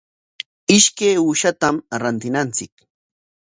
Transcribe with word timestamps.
Ishkay 0.75 1.15
uushatam 1.25 1.75
rantinanchik. 2.01 2.73